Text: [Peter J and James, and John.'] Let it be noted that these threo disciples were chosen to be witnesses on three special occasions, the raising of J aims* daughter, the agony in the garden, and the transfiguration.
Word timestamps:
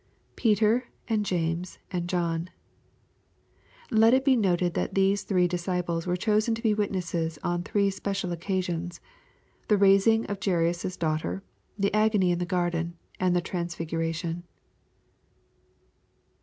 [Peter 0.35 0.79
J 0.79 0.85
and 1.09 1.23
James, 1.27 1.77
and 1.91 2.09
John.'] 2.09 2.49
Let 3.91 4.15
it 4.15 4.25
be 4.25 4.35
noted 4.35 4.73
that 4.73 4.95
these 4.95 5.23
threo 5.23 5.47
disciples 5.47 6.07
were 6.07 6.15
chosen 6.17 6.55
to 6.55 6.61
be 6.63 6.73
witnesses 6.73 7.37
on 7.43 7.61
three 7.61 7.91
special 7.91 8.31
occasions, 8.31 8.99
the 9.67 9.77
raising 9.77 10.25
of 10.25 10.39
J 10.39 10.65
aims* 10.69 10.97
daughter, 10.97 11.43
the 11.77 11.93
agony 11.95 12.31
in 12.31 12.39
the 12.39 12.47
garden, 12.47 12.97
and 13.19 13.35
the 13.35 13.41
transfiguration. 13.41 14.41